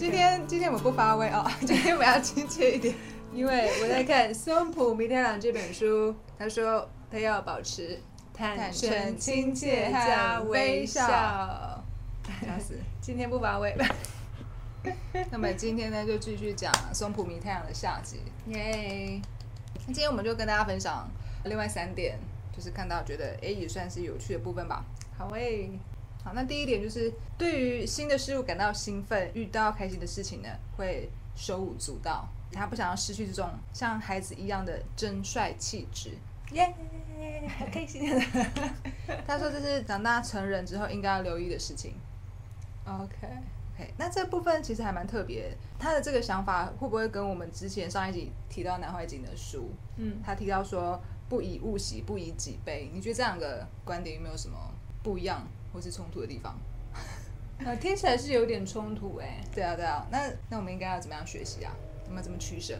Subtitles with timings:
[0.00, 2.94] 今天今天我不发威哦， 今天我要亲切一点，
[3.34, 8.00] 因为我在看 松浦弥太郎这本书，他说他要保持
[8.32, 11.02] 坦诚、亲切加微笑。
[11.06, 11.84] 笑
[12.58, 12.78] 死！
[13.02, 13.76] 今天不发威，
[15.30, 18.20] 那么今天呢，就继续讲松浦弥太郎的下集。
[18.46, 19.20] 耶！
[19.86, 21.06] 那今天我们就跟大家分享
[21.44, 22.18] 另外三点，
[22.56, 24.82] 就是看到觉得哎也算是有趣的部分吧。
[25.18, 25.70] 好诶，
[26.22, 32.28] 好，那第一点就是对于新的事物感到兴奋，遇到开心的事情呢，会手舞足蹈。
[32.52, 36.10] 他不想要失去这种像孩子一样的真帅气质。
[36.50, 36.74] 耶，
[37.56, 38.02] 好开心！
[39.24, 41.94] 他说这是长大成人之后应该要留意的事情。
[42.84, 45.56] OK，OK，那这部分其实还蛮特别。
[45.78, 52.90] 他的这个想法会不会跟我们之前上一集提到南怀瑾的书，嗯，他提到说不以物喜，不以己悲？
[52.92, 54.58] 你觉得这两个观点有没有什么
[55.04, 56.58] 不一样或是冲突的地方？
[57.64, 59.40] 呃，听起来是有点冲突哎。
[59.54, 60.06] 对啊，对啊。
[60.10, 61.72] 那那我们应该要怎么样学习啊？
[62.08, 62.78] 我们怎么取舍？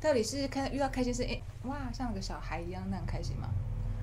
[0.00, 3.48] 到底是看遇到开心事，哎、哇，像个小孩一样那很开心吗？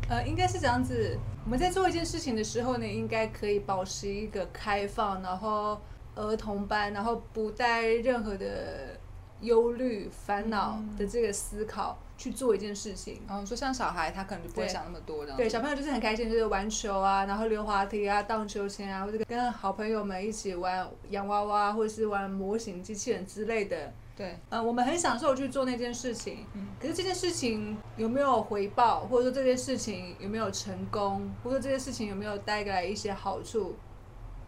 [0.09, 1.19] 呃，应该是这样子。
[1.43, 5.81] 我们在做一件事情的时候呢，应该可以保持一个开放，然后
[6.15, 8.97] 儿童般，然后不带任何的
[9.41, 13.21] 忧虑、烦恼的这个思考、去做一件事情。
[13.27, 15.33] 然后说像小孩，他可能就不会想那么多的。
[15.35, 23.93] 对，小朋友就是很开心，就是玩球啊，然后溜滑梯啊、荡秋千啊，或者跟好朋友们一起玩洋娃娃，或者是玩模型机器人之类的。
[24.15, 33.75] 对，呃，我们很享受去做那件事情，嗯可是这件事情有没有回报，或者说这件事情有没有成功，或者说这件事情有没有带来一些好处，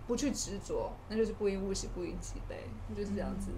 [0.07, 2.55] 不去执着，那就是不因物喜，不因己悲，
[2.97, 3.51] 就是这样子。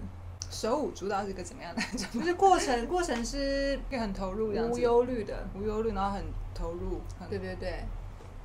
[0.52, 1.82] 手舞足蹈是一个怎么样的？
[1.98, 7.82] 就是过程，过程是就很投入无忧虑的，无忧虑，然后很投入，很对对对。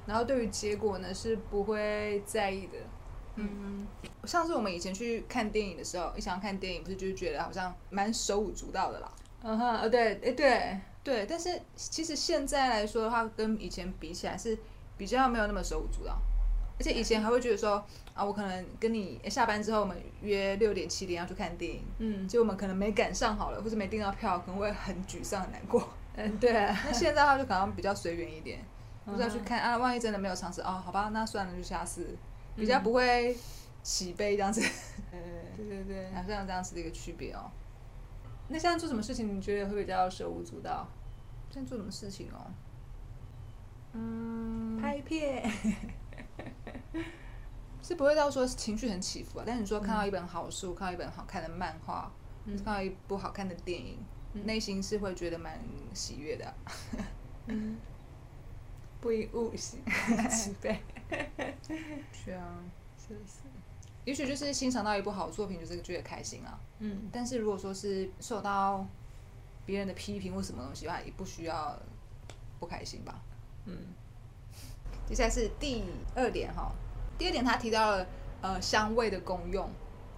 [0.06, 2.78] 然后对于结果呢，是不会在意的。
[3.36, 3.86] 嗯，
[4.24, 9.12] 上次我们以前去看电影的时候，一想要看电影，不是就是觉得好像蛮手舞足蹈的啦。
[9.44, 14.58] 嗯哼，呃，对，哎，对，对，但是其实现在来说的话，跟以前比起来是
[14.98, 16.18] 比较没有那么手舞足蹈，
[16.80, 17.84] 而且以前还会觉得说
[18.14, 25.88] 啊，我可能跟你下班之后，我们约六点七点要去看电影，嗯结果我们可能没赶上好了，或者没订到票，可能会很沮丧很难过。
[26.16, 28.60] 嗯， 对啊， 那现在的话就可能比较随缘一点，
[29.06, 32.16] 不知道去看啊，万一真的没有尝试哦，好吧，那算了，就下次，
[32.56, 33.36] 比较不会
[33.84, 34.62] 喜悲这样子。
[35.12, 35.18] 呃，
[35.56, 36.06] 对对对。
[36.14, 37.50] 好像有这样子的一个区别哦。
[38.50, 40.88] 那现在做什么事情，你觉得会比较手舞足蹈？
[41.52, 42.52] 现在做什么事情哦？
[43.94, 45.44] 嗯，拍片。
[47.82, 52.12] 是不会到说情绪很起伏啊，但是你说看到一本好书，看到一本好看的漫画，
[52.46, 53.98] 嗯看到一部好看的电影，
[54.34, 55.60] 嗯内心是会觉得蛮
[55.94, 56.54] 喜悦的啊、
[57.48, 57.78] 嗯，
[59.00, 59.78] 不以物喜，
[60.30, 60.82] 己 悲。
[62.12, 62.60] 是啊，
[62.98, 63.44] 是是？
[64.04, 66.60] 也许就是欣赏到一部好作品，就是觉得开心啊。
[66.80, 68.86] 嗯但是如果说是受到
[69.66, 71.78] 别人的批评或什么东西的话，也不需要
[72.60, 73.22] 不开心吧。
[73.66, 73.78] 嗯
[75.08, 76.72] 接下来是第二点哈，
[77.18, 78.06] 第二点他提到了
[78.42, 79.68] 呃香味的功用，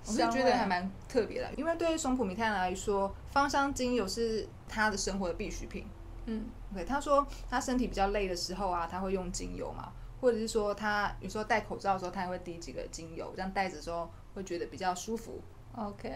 [0.05, 5.87] 我是觉得还蛮特别的，因为对于松浦弥太郎来说，芳香精油是他的生活的必需品。
[6.25, 6.45] 嗯。
[6.73, 9.91] OK，他说他身体比较累的时候啊，他会用精油嘛，
[10.21, 15.41] 或者是说他有时候戴口罩的时候，他也会滴几个精油，这样戴着的时候会觉得比较舒服。
[15.75, 16.13] ，OK，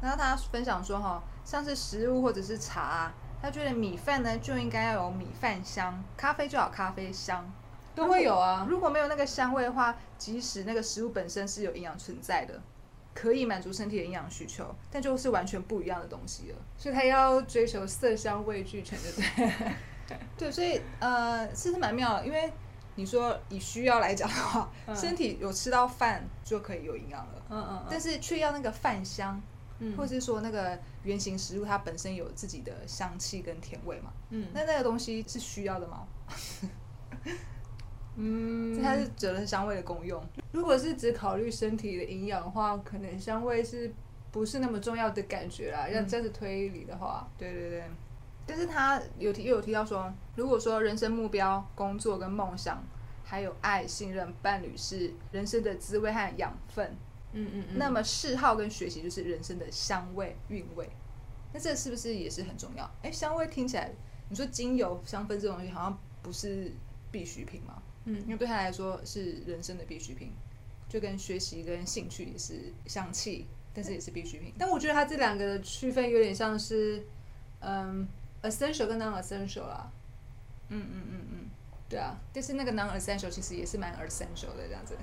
[0.00, 7.44] 那他分享说哈，像是食物或者是茶啊、他觉得米饭呢就应该要有米饭香，咖啡就要有咖啡香，
[7.94, 8.66] 都会有啊。
[8.68, 12.60] 如果没有那个香味的话，即使那个食物本身是有营养存在的，
[13.14, 16.56] 可以满足身体的营养需求，但就是完全不一样的东西了。
[16.76, 19.74] 所以他要追求色香味俱全，对不对？
[20.36, 22.52] 对，所以呃，其实蛮妙的，因为
[22.96, 29.40] 你说以需要来讲的话，嗯身体有吃到饭就可以有营养了，嗯嗯但是却要那个饭香，
[29.78, 36.06] 嗯或者是说那个原型食物它本身有自己的香气跟甜味嘛，嗯那那个东西是需要的吗？
[38.16, 40.22] 嗯，它是责任香味的功用。
[40.52, 43.92] 如果是只考虑身体的营养的话，可能香味是
[44.30, 45.88] 不是那么重要的感觉啦？
[45.88, 47.84] 要这样子推理的话，对对对，
[48.46, 52.82] 但是他有提又有提到说，如果说人生目标、工作跟梦想，
[53.24, 56.96] 还有爱、信任、伴侣是人生的滋味和养分，
[57.32, 60.88] 嗯嗯嗯那么嗜好跟学习就是人生的香味、韵味。
[61.52, 62.88] 那这是不是也是很重要？
[63.02, 63.90] 哎，香味听起来，
[64.28, 66.72] 你说精油、香氛这种东西好像不是
[67.10, 67.62] 必需品
[68.04, 68.18] 嘛？
[68.18, 70.32] 因嗯为对他来说是人生的必需品，
[70.88, 74.52] 就跟学习跟兴趣也是相契，但是也是必需品。
[74.58, 77.04] 但我觉得他这两个的区分有点像是，
[77.60, 78.06] 嗯
[78.42, 79.90] ，essential 跟 non essential 啦。
[80.68, 81.50] 嗯嗯嗯嗯。
[81.88, 84.96] 对啊，但是那个 non essential 其实也是蛮 essential 的这样子。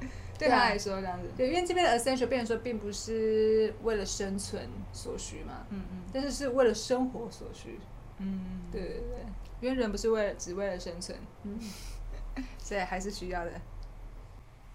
[0.38, 1.28] 对他来说这样子。
[1.36, 7.78] 对，因为这边的 essential 变成说并不是为了生存所需嘛，嗯嗯但是是为了生活所需。
[8.18, 9.26] 嗯，对对对，
[9.60, 11.58] 因为人不是为了只为了生存，嗯，
[12.58, 13.52] 所以还是需要的。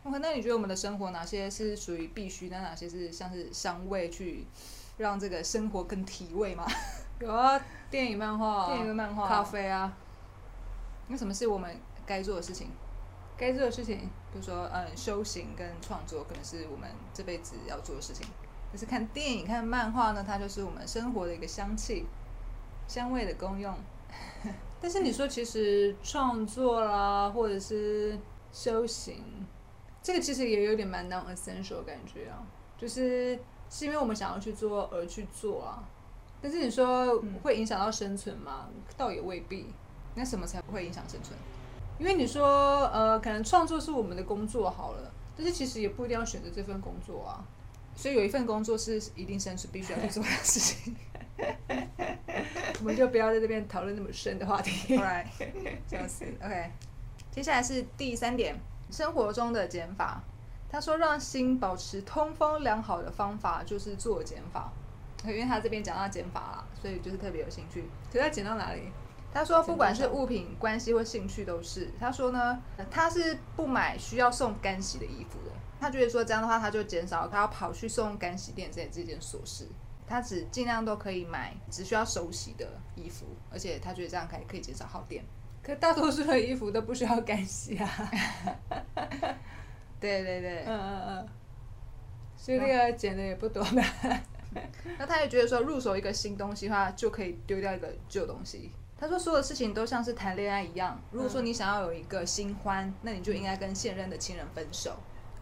[0.03, 4.45] OK，那你觉得我们的生活哪些是属于必须，那哪些是像是香味去
[4.97, 6.65] 让这个生活更体味吗？
[7.19, 7.59] 有啊，
[7.89, 9.97] 电影、漫画、电影跟漫画咖啡啊，
[11.07, 11.75] 那什么是我们
[12.05, 12.69] 该做的事情？
[13.37, 14.09] 该做的事情。
[14.31, 18.27] 比如说，嗯，修行跟创作可能是我们这辈子要做的事情。
[18.71, 22.05] 可是看电影、看漫画呢，它就是我们生活的一个香气、
[22.87, 23.73] 香味的功用。
[24.85, 28.15] 但是你说，其实创作啦，或者是
[28.53, 29.17] 修行，
[29.99, 32.45] 这个其实也有点蛮 non essential 感觉啊，
[32.77, 35.83] 就是是因为我们想要去做而去做啊。
[36.39, 38.69] 但是你说会影响到生存吗？
[38.95, 39.73] 倒也未必。
[40.13, 41.35] 那什么才不会影响生存？
[41.97, 47.43] 因为你说，呃，可能创作是我们的工作好了，但是其实也不一定要选择这份工作啊。
[47.95, 50.95] 所以有一份工作是一定生存必须要去做的事情。
[52.79, 54.95] 我们就不要在这边讨论那么深的话题。
[54.97, 55.25] Right，
[55.87, 56.71] 这样子 OK。
[57.31, 58.55] 接下来是第三点，
[58.91, 60.21] 生活中的减法。
[60.69, 64.71] 他说，让心保持通风良好的方法就是做减法。
[65.23, 67.83] 因为他这边讲到减法啦，所以就是特别有兴趣。
[68.11, 68.81] 可是要减到哪里？
[69.33, 71.89] 他说，不管是物品、关系或兴趣都是。
[71.99, 72.61] 他说呢，
[72.91, 75.51] 他是不买需要送干洗的衣服的。
[75.79, 79.67] 他觉得说这样的话，他就减少他要跑去送干洗店这这件琐事。
[80.07, 85.23] 他只尽量都可以买只需要手洗的衣服，而且他觉得这样可以可以减少耗电。
[85.63, 87.89] 可大多数的衣服都不需要干洗啊。
[89.99, 91.27] 对 对对，嗯嗯嗯。
[92.37, 93.83] 所以那个减的也不多吧。
[94.99, 98.71] 那他也觉得说，入手一个新东西的话，就可以丢掉一个旧东西。
[98.97, 104.95] 他说，所有事情都像是谈恋爱一样，如果说你想要有一个新欢，那你就应该跟现任的亲人分手。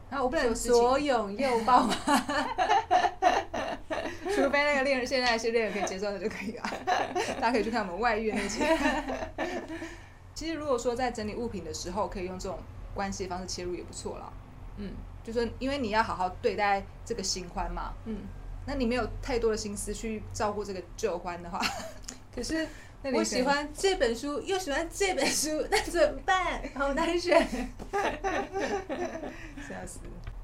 [0.10, 1.96] 然后我不能左拥右抱吗？
[4.36, 6.64] 除非那个恋人现在是恋人可以接受的就可以了。
[7.40, 8.64] 大家可以去看我们外遇那期。
[10.34, 12.58] 其实如果说在整理物品的时候，可以用这种
[12.94, 14.32] 关系方式切入也不错啦。
[14.78, 14.92] 嗯，
[15.24, 18.18] 就说因为你要好好对待这个新欢嘛，嗯，
[18.66, 21.60] 那你没有太多的心思去照顾这个旧欢的话，
[22.34, 22.68] 可是
[23.14, 26.64] 我喜欢这本书，又喜欢这本书，那怎么办？
[26.74, 27.40] 好难选。
[27.92, 30.00] 笑死。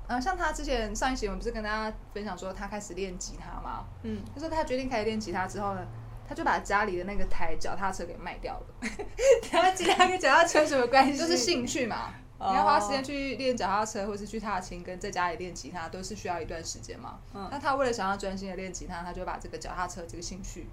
[0.10, 3.86] 呃，像他之前上一期我们不是跟大家分享说他开始练吉他吗？
[4.02, 5.86] 嗯，他说他决定开始练吉他之后呢，
[6.28, 8.90] 他就把家里的那个台脚踏车给卖掉了。
[9.52, 11.16] 他吉他跟脚踏车有什么关系？
[11.16, 12.12] 就是兴趣嘛。
[12.40, 17.20] 哦你要花时间去练脚踏车，或是去踏青，跟在家里练吉他，都是需要一段时间嘛。
[17.36, 20.66] 嗯那他为了想要专心的练吉他，他就把这个脚踏车这个兴趣，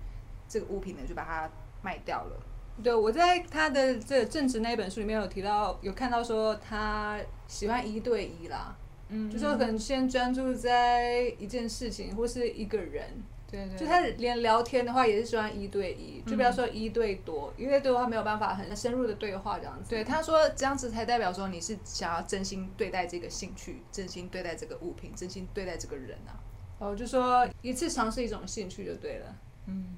[0.48, 1.50] 这个物品呢，就把它
[1.82, 2.40] 卖掉了。
[2.82, 7.18] 对，我在他的这个正直那一本书里面有提到，有看到说他
[7.48, 8.76] 喜欢一对一啦，
[9.08, 13.04] 嗯就说可能先专注在一件事情或是一个人，
[13.50, 19.90] 对对，就他连聊天的话也是喜欢一对一，就不要嗯说一对多，一对多的话没有办法很深入的对话这样子。
[19.90, 26.34] 对他说这样子才代表说你是想要真心对待这个兴趣，真心对待这个物品，真心对待这个人啊。
[26.78, 29.34] 哦，就说一次尝试一种兴趣就对了。
[29.66, 29.96] 嗯，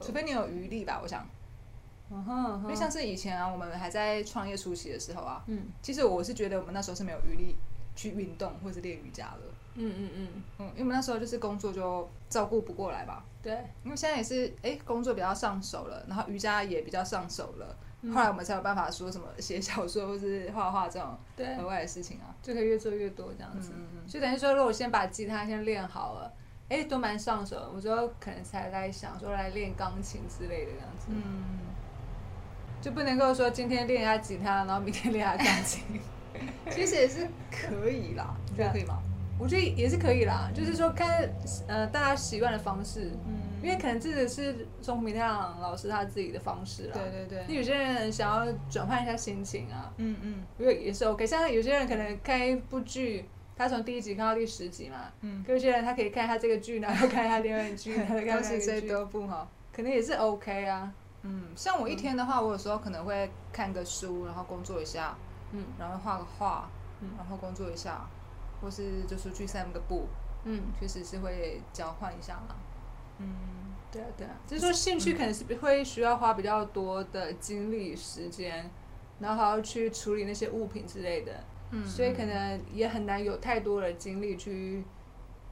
[0.00, 1.26] 除非你有余力吧，我想。
[2.10, 7.54] 嗯哼，因为像是以前啊，我们还在创业初期的时候啊，嗯其实我是觉得我们那时候是没有余力
[7.98, 9.40] 去运动或是练瑜伽了。
[9.74, 10.28] 嗯嗯嗯，
[10.58, 13.24] 嗯，因为我们那时候就是工作就照顾不过来吧。
[13.42, 13.52] 对，
[13.84, 22.34] 因为现在也是，哎、工作比较上手了，然后瑜伽也比较上手了，嗯后来我们才有办法说什么写小说或是画画这种对额外的事情啊。
[22.40, 23.72] 就可以越做越多这样子。
[23.74, 26.32] 嗯嗯就等于说，如果我先把吉他先练好了，
[26.68, 31.44] 哎，都蛮上手的，我之后可能才在想说来练钢琴之类的这样子，嗯，
[32.80, 35.84] 就不能够说今天练一下吉他，然后明天练一下钢琴。
[36.70, 38.98] 其实也是可以啦，你觉得可以吗？
[39.38, 41.28] 我觉得也是可以啦，就是说看
[41.68, 46.92] 呃大家习惯的方式，嗯因为可能这个是钟明亮老师他自己的方式啦。
[46.94, 51.26] 对对对那有些人想要转换一下心情啊，嗯嗯因为也是 OK。
[51.26, 59.48] 像有些人可能看一部剧，他从第一集看到第十集嘛，嗯，可有些人他可以看他这个剧，然后看他另外一个剧， 然后看都是最那个剧，多部哈。
[59.72, 60.92] 可能也是 OK 啊。
[61.22, 65.16] 嗯，像我一天的话，我有时候可能会看个书，然后工作一下，
[65.52, 65.64] 嗯。
[65.78, 66.68] 然后画个画，
[67.00, 67.10] 嗯。
[67.16, 68.08] 然后工作一下，
[68.60, 70.06] 或是就是去散个步，
[70.44, 72.56] 嗯，确实是会交换一下啦。
[73.18, 73.34] 嗯，
[73.90, 78.70] 对啊对啊，就是说兴趣可能是会需要花比较多的精力时间，
[79.18, 84.84] 然后还要去处理那些物品之类的，嗯所以可能也很难有太多的精力去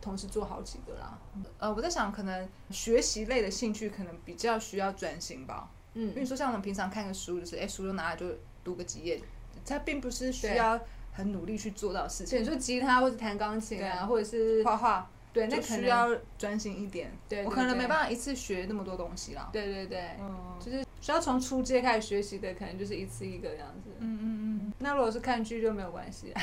[0.00, 1.18] 同时做好几个啦。
[1.58, 5.68] 呃，我在想，可能学习类的兴趣可能比较需要专心吧。
[5.94, 6.10] 嗯。
[6.10, 8.26] 因为嗯，说像我们平常看个书，就是哎，书就拿来就
[8.62, 9.20] 读个几页，
[9.66, 10.78] 它并不是需要
[11.12, 12.26] 很努力去做到事情。
[12.26, 16.08] 所以你说吉他或者弹钢琴啊，或者是画画，对，那需要
[16.38, 17.10] 专心一点。
[17.28, 17.86] 对，我可能没。
[17.86, 19.48] 办法一次学那么多东西啦。
[19.52, 23.90] 对对对，嗯就是需要从初阶开始学习的，可能就是一次一个这样子。
[24.00, 26.32] 嗯嗯嗯那如果是看剧就没有关系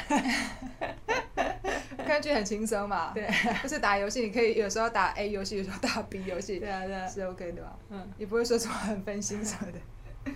[2.06, 3.12] 看剧很轻松嘛。
[3.13, 3.27] 对，
[3.62, 7.77] 就是打游戏，你可以有时候打 A 游戏，有时候打 B 游戏，对啊对啊，是 OK 的吧？
[7.89, 10.32] 嗯，也不会说什么很分心什么的。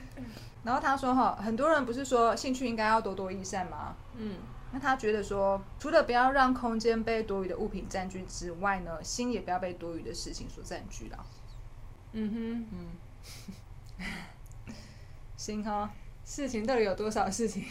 [0.68, 3.96] 然后他说哈，很多人不是说兴趣应该要多多益善吗？
[4.18, 4.36] 嗯，
[4.74, 11.26] 那他觉得说，除了不要让空间被多余的物品占据之外呢，心也不要被多余的事情所占据了。
[12.12, 12.68] 嗯哼
[13.98, 14.06] 嗯，
[15.38, 15.90] 心哈，
[16.26, 17.64] 事情到底有多少事情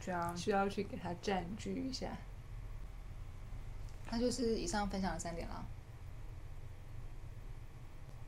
[0.00, 2.08] 这样，需要去给它占据一下？
[4.10, 5.62] 那就是以上分享的三点啦。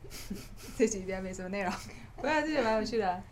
[0.77, 1.71] 这几天没什么内容。
[2.15, 3.23] 不过这也蛮有趣的啊、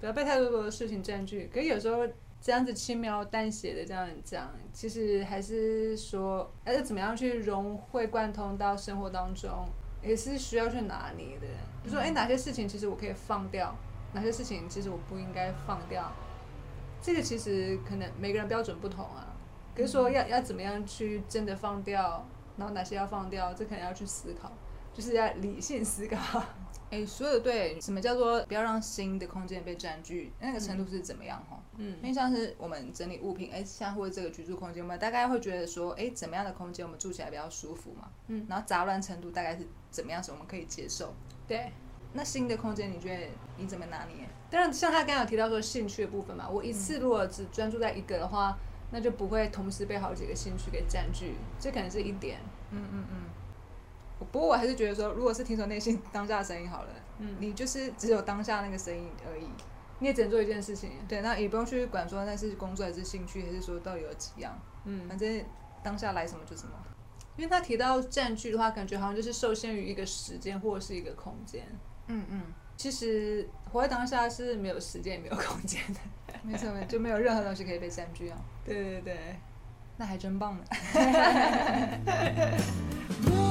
[0.00, 1.50] 不要被太多的事情占据。
[1.52, 2.06] 可是有时候
[2.40, 9.68] 这样子轻描淡写的这样讲，其实还是说，还是怎么样去融会贯通到生活当中，
[10.02, 11.46] 也是需要去拿捏的。
[11.84, 13.76] 就说，哎、哪些事情其实我可以放掉，
[14.12, 16.10] 哪些事情其实我不应该放掉。
[17.02, 19.26] 这个其实可能每个人标准不同啊。
[19.74, 22.26] 可是说要要怎么样去真的放掉，
[22.56, 24.50] 然后哪些要放掉，这可能要去思考，
[24.92, 26.42] 就是要理性思考。
[26.90, 30.32] 哎，说的对，什么叫做不要让新的空间被占据？
[30.40, 31.56] 那个程度是怎么样哈？
[31.76, 38.08] 嗯因为像是我们整理物品，哎，像或者这个居住空间，我们大概会觉得说，哎，怎么样的空间我们住起来比较舒服嘛？
[38.26, 41.14] 嗯，然后杂乱程度大概是怎么样是我们可以接受？
[41.46, 41.70] 对。
[42.12, 43.24] 那新的空间，你觉得
[43.56, 44.28] 你怎么拿捏？
[44.50, 48.58] 当然，像他刚刚有提到说兴趣的部分嘛，我一次如果只专注在一个的话，
[48.90, 52.40] 那就不会同时被好几个兴趣给占据，这可能是一点。
[52.72, 53.16] 嗯嗯嗯。
[54.32, 59.46] 不过我还是觉得说，如果是听从内心当下的声音好了，嗯，你就是只有当下那个声音而已。
[60.02, 60.92] 你也只能做一件事情。
[61.06, 65.44] 对，那也不用去管说那是工作还是兴趣，还是说到底有几样，嗯，反正
[65.82, 66.72] 当下来什么就什么。
[67.36, 71.66] 因为他提到占据的话，感觉好像就是受限于一个时间或者是一个空间。
[72.06, 72.42] 嗯嗯。
[72.78, 76.00] 其实活在当下是没有时间也没有空间的。
[76.42, 78.38] 没错，没错，就没有任何东西可以被占据啊。
[78.64, 79.36] 对对对。
[79.98, 80.64] 那还真棒呢。